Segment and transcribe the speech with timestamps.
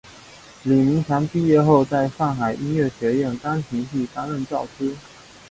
[0.63, 4.95] 李名强毕业后在上海音乐学院钢琴系担任教师。